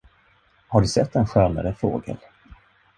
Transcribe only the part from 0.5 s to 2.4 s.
Har du sett en skönare fågel?